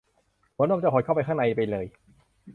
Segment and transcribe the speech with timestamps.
[0.55, 1.85] หัวนมจะหดเข้าข้างในไปเลย